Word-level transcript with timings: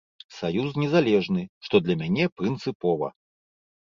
Саюз 0.35 0.69
незалежны, 0.83 1.43
што 1.67 1.81
для 1.87 1.95
мяне 1.99 2.25
прынцыпова. 2.41 3.11